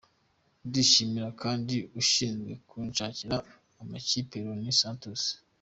[0.67, 3.37] Ndashimira kandi ushinzwe kunshakira
[3.81, 5.21] amakipe, Ronnie Santos.